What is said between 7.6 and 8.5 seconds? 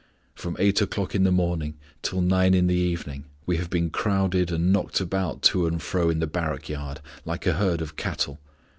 of cattle.